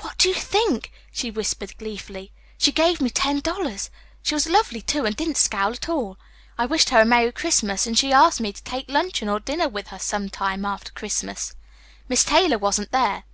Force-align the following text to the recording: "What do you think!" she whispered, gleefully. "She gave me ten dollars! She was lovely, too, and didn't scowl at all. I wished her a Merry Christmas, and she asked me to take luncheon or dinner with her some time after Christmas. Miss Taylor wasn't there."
"What 0.00 0.16
do 0.16 0.30
you 0.30 0.34
think!" 0.34 0.90
she 1.12 1.30
whispered, 1.30 1.76
gleefully. 1.76 2.32
"She 2.56 2.72
gave 2.72 3.02
me 3.02 3.10
ten 3.10 3.40
dollars! 3.40 3.90
She 4.22 4.34
was 4.34 4.46
lovely, 4.48 4.80
too, 4.80 5.04
and 5.04 5.14
didn't 5.14 5.36
scowl 5.36 5.72
at 5.72 5.90
all. 5.90 6.16
I 6.56 6.64
wished 6.64 6.88
her 6.88 7.02
a 7.02 7.04
Merry 7.04 7.30
Christmas, 7.32 7.86
and 7.86 7.98
she 7.98 8.10
asked 8.10 8.40
me 8.40 8.50
to 8.54 8.62
take 8.62 8.88
luncheon 8.88 9.28
or 9.28 9.40
dinner 9.40 9.68
with 9.68 9.88
her 9.88 9.98
some 9.98 10.30
time 10.30 10.64
after 10.64 10.90
Christmas. 10.92 11.54
Miss 12.08 12.24
Taylor 12.24 12.56
wasn't 12.56 12.92
there." 12.92 13.24